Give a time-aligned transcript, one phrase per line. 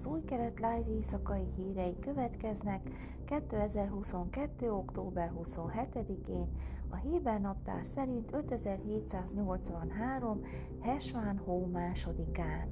[0.00, 2.84] Az új keret live éjszakai hírei következnek
[3.24, 4.72] 2022.
[4.72, 6.48] október 27-én,
[6.90, 10.40] a Héber naptár szerint 5783.
[10.80, 12.68] Hesván hó másodikán.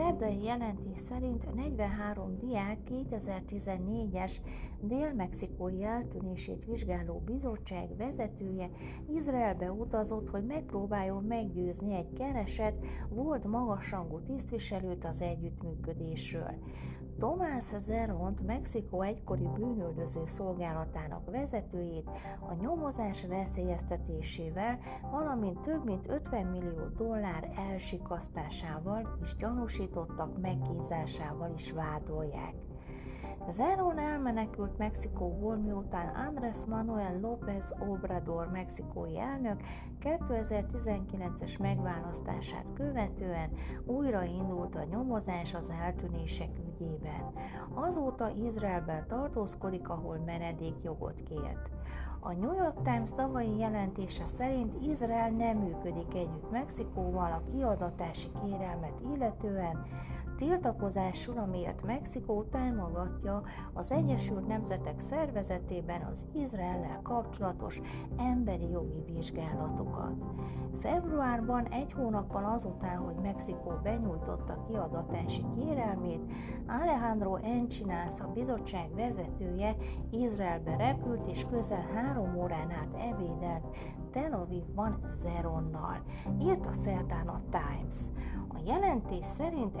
[0.00, 4.36] Szerdai jelentés szerint 43 diák 2014-es
[4.80, 8.70] dél-mexikói eltűnését vizsgáló bizottság vezetője
[9.14, 16.54] Izraelbe utazott, hogy megpróbáljon meggyőzni egy keresett, volt magasrangú tisztviselőt az együttműködésről.
[17.20, 22.10] Tomás Zeront, Mexikó egykori bűnöldöző szolgálatának vezetőjét
[22.48, 24.78] a nyomozás veszélyeztetésével,
[25.10, 32.54] valamint több mint 50 millió dollár elsikasztásával és gyanúsítottak megkínzásával is vádolják.
[33.48, 39.60] Zeron elmenekült Mexikóból, miután Andrés Manuel López Obrador mexikói elnök
[40.00, 43.50] 2019-es megválasztását követően
[43.86, 47.32] újra indult a nyomozás az eltűnések ügyében.
[47.74, 51.70] Azóta Izraelben tartózkodik, ahol menedékjogot kért.
[52.22, 59.00] A New York Times tavalyi jelentése szerint Izrael nem működik együtt Mexikóval a kiadatási kérelmet
[59.14, 59.86] illetően,
[60.40, 67.80] tiltakozásul, amiért Mexikó támogatja az Egyesült Nemzetek Szervezetében az Izraellel kapcsolatos
[68.16, 70.14] emberi jogi vizsgálatokat.
[70.74, 76.32] Februárban, egy hónappal azután, hogy Mexikó benyújtotta kiadatási kérelmét,
[76.66, 79.76] Alejandro Encinas, a bizottság vezetője
[80.10, 83.76] Izraelbe repült és közel három órán át ebédelt
[84.10, 86.02] Tel Avivban Zeronnal,
[86.40, 88.10] írt a szerdán a Times
[88.66, 89.76] jelentés szerint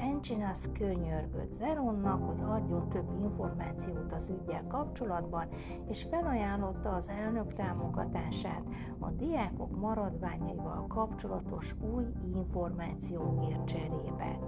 [0.50, 5.48] Encinas könyörgött Zeronnak, hogy adjon több információt az ügyel kapcsolatban,
[5.88, 8.62] és felajánlotta az elnök támogatását
[8.98, 12.04] a diákok maradványaival kapcsolatos új
[12.34, 14.38] információkért cserébe.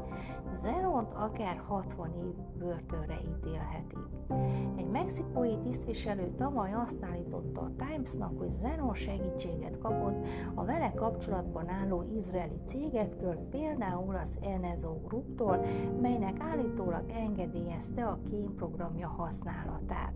[0.54, 3.98] Zeront akár 60 év börtönre ítélhetik.
[4.76, 11.68] Egy mexikói tisztviselő tavaly azt állította a Timesnak, hogy Zenon segítséget kapott a vele kapcsolatban
[11.68, 15.64] álló izraeli cégektől, például az NSO Grouptól,
[16.00, 20.14] melynek állítólag engedélyezte a kémprogramja használatát.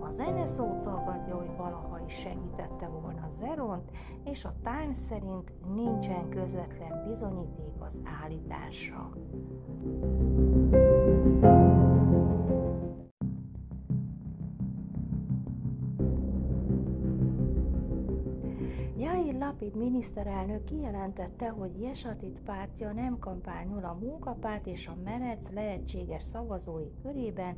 [0.00, 3.90] Az NSO tagadja, hogy valaha is segítette volna Zeront,
[4.24, 9.10] és a Times szerint nincsen közvetlen bizonyíték az állításra.
[19.54, 26.90] Lapid miniszterelnök kijelentette, hogy Jesatit pártja nem kampányol a munkapárt és a Merec lehetséges szavazói
[27.02, 27.56] körében,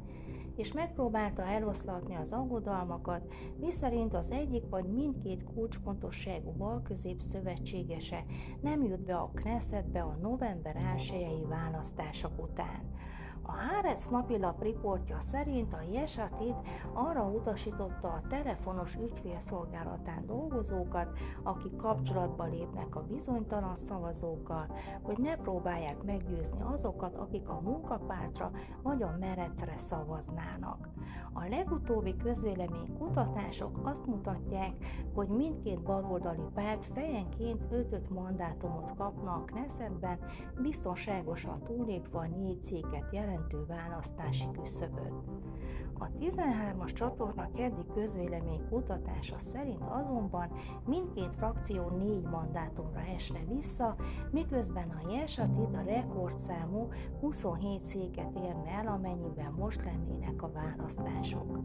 [0.57, 8.25] és megpróbálta eloszlatni az aggodalmakat, miszerint az egyik vagy mindkét kulcsfontosságú balközép szövetségese
[8.61, 10.77] nem jut be a Knessetbe a november
[11.11, 12.81] 1 választások után.
[13.49, 16.55] A Hárec napilap riportja szerint a Jesatid
[16.93, 24.67] arra utasította a telefonos ügyfélszolgálatán dolgozókat, akik kapcsolatba lépnek a bizonytalan szavazókkal,
[25.03, 28.51] hogy ne próbálják meggyőzni azokat, akik a munkapártra
[28.83, 30.89] vagy a merecre szavaznának.
[31.33, 34.73] A legutóbbi közvélemény kutatások azt mutatják,
[35.15, 40.19] hogy mindkét baloldali párt fejenként 5-5 mandátumot kapna a Knessetben,
[40.63, 45.13] biztonságosan túlépve a négy céget jelent jelentő választási küszöböt.
[45.99, 50.51] A 13-as csatorna keddi közvélemény kutatása szerint azonban
[50.87, 53.97] mindkét frakció négy mandátumra esne vissza,
[54.31, 56.89] miközben a Jesatid a rekordszámú
[57.21, 61.59] 27 széket érne el, amennyiben most lennének a választások.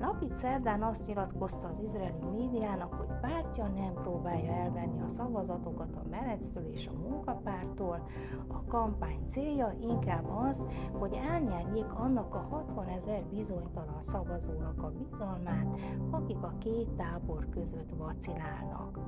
[0.00, 6.08] Lapid szerdán azt nyilatkozta az izraeli médiának, hogy pártja nem próbálja elvenni a szavazatokat a
[6.10, 8.08] Merectől és a munkapártól,
[8.48, 10.64] a kampány célja inkább az,
[11.02, 17.48] hogy elnyerjék annak a 60 ezer bizony bizonytalan szavazónak a bizalmát, akik a két tábor
[17.48, 18.98] között vacilálnak.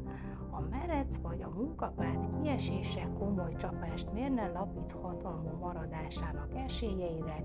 [0.50, 7.44] A merec vagy a munkapárt kiesése komoly csapást mérne Lapid hatalmú maradásának esélyeire,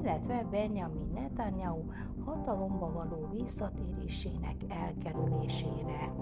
[0.00, 1.82] illetve Benjamin Netanyahu
[2.24, 6.12] hatalomba való visszatérésének elkerülésére.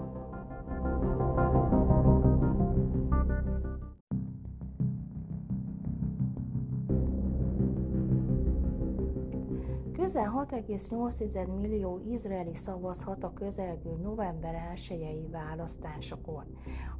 [10.13, 14.53] Közel 6,8 millió izraeli szavazhat a közelgő november
[14.89, 16.43] 1 választásokon.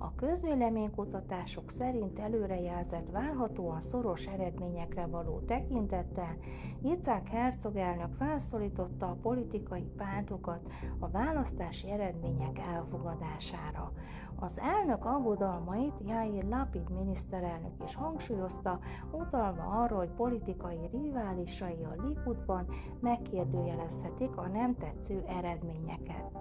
[0.03, 6.37] A közvéleménykutatások szerint előrejelzett várhatóan szoros eredményekre való tekintettel
[6.81, 10.59] Icák Herzog elnök felszólította a politikai pártokat
[10.99, 13.91] a választási eredmények elfogadására.
[14.39, 18.79] Az elnök aggodalmait Jair Lapid miniszterelnök is hangsúlyozta,
[19.11, 22.65] utalva arra, hogy politikai riválisai a Likudban
[22.99, 26.31] megkérdőjelezhetik a nem tetsző eredményeket.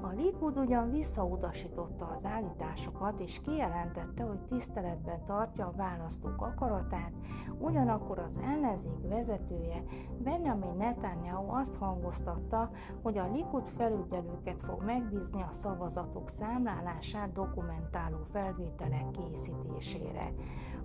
[0.00, 7.12] A Likud ugyan visszautasította az állításokat, és kijelentette, hogy tiszteletben tartja a választók akaratát,
[7.58, 9.82] ugyanakkor az ellenzék vezetője
[10.18, 12.70] Benjamin Netanyahu azt hangoztatta,
[13.02, 20.32] hogy a Likud felügyelőket fog megbízni a szavazatok számlálását dokumentáló felvételek készítésére,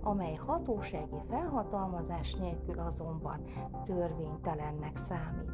[0.02, 3.44] amely hatósági felhatalmazás nélkül azonban
[3.84, 5.52] törvénytelennek számít.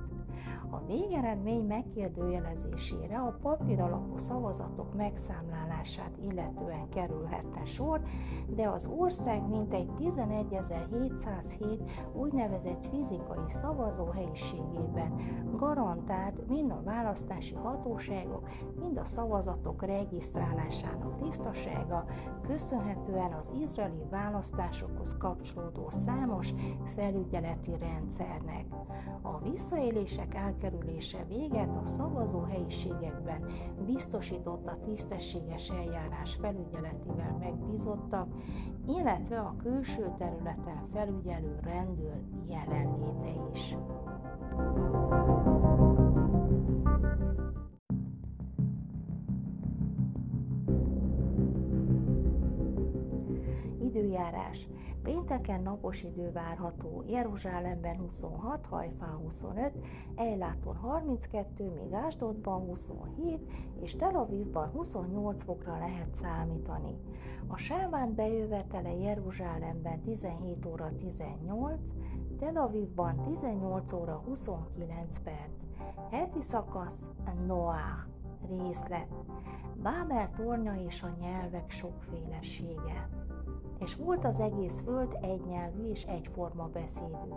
[0.70, 8.00] A végeredmény megkérdőjelezésére a papír alapú szavazatok megszámlálását illetően kerülhetne sor,
[8.46, 15.14] de az ország mintegy 11.707 úgynevezett fizikai szavazóhelyiségében
[15.56, 18.48] garantált mind a választási hatóságok,
[18.80, 22.04] mind a szavazatok regisztrálásának tisztasága,
[22.46, 26.52] köszönhetően az izraeli választásokhoz kapcsolódó számos
[26.94, 28.64] felügyeleti rendszernek.
[29.22, 33.44] A visszaélések elkerülése véget a szavazó helyiségekben
[33.86, 38.28] biztosított a tisztességes eljárás felügyeletivel megbízottak,
[38.86, 43.76] illetve a külső területen felügyelő rendőr jelenléte is.
[53.80, 54.68] Időjárás
[55.06, 59.72] Pénteken napos idő várható, Jeruzsálemben 26, Hajfán 25,
[60.14, 66.98] Ejláton 32, míg Ásdodban 27, és Tel Avivban 28 fokra lehet számítani.
[67.46, 71.80] A sáván bejövetele Jeruzsálemben 17 óra 18,
[72.38, 75.64] Tel Avivban 18 óra 29 perc.
[76.10, 77.08] Heti szakasz
[77.46, 78.15] Noah
[78.48, 79.08] részlet.
[79.82, 83.08] Bábel tornya és a nyelvek sokfélesége
[83.78, 87.34] és volt az egész föld egynyelvű és egyforma beszédű.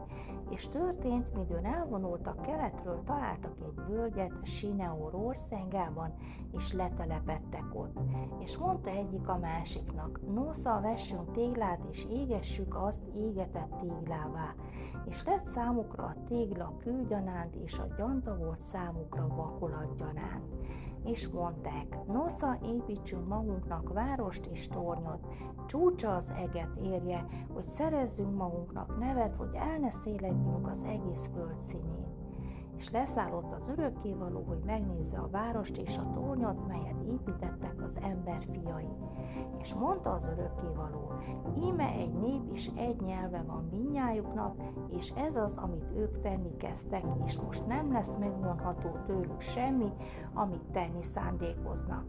[0.49, 6.13] És történt, midőn elvonultak keletről, találtak egy völgyet Sineor országában,
[6.51, 7.97] és letelepettek ott.
[8.39, 14.55] És mondta egyik a másiknak, nosza, vessünk téglát, és égessük azt égetett téglává.
[15.05, 20.43] És lett számukra a tégla kőgyanánt, és a gyanta volt számukra vakolatgyanánt
[21.05, 25.27] és mondták, nosza, építsünk magunknak várost és tornyot,
[25.67, 29.91] csúcsa az eget érje, hogy szerezzünk magunknak nevet, hogy el ne
[30.65, 32.28] az egész föld színén
[32.79, 38.45] és leszállott az örökkévaló, hogy megnézze a várost és a tornyot, melyet építettek az ember
[38.51, 38.87] fiai.
[39.57, 41.11] És mondta az örökkévaló,
[41.57, 44.55] íme egy nép és egy nyelve van minnyájuknak,
[44.89, 49.91] és ez az, amit ők tenni kezdtek, és most nem lesz megmondható tőlük semmi,
[50.33, 52.05] amit tenni szándékoznak.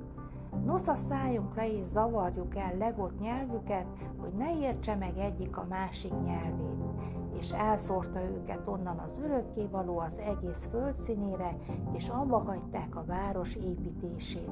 [0.65, 3.87] Nosza szálljunk le és zavarjuk el legott nyelvüket,
[4.21, 6.81] hogy ne értse meg egyik a másik nyelvét
[7.39, 11.57] és elszórta őket onnan az örökkévaló az egész földszínére,
[11.93, 14.51] és abba hagyták a város építését.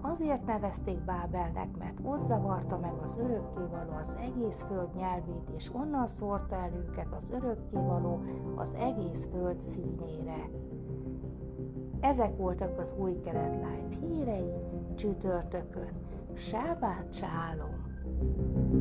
[0.00, 6.06] Azért nevezték Bábelnek, mert ott zavarta meg az örökkévaló az egész föld nyelvét, és onnan
[6.06, 8.22] szórta el őket az örökkévaló
[8.56, 10.48] az egész föld színére.
[12.00, 14.52] Ezek voltak az új kelet live hírei
[14.94, 15.90] csütörtökön.
[16.34, 17.88] Sábát sálom!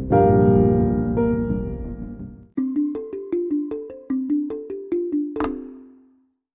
[0.09, 0.38] thank you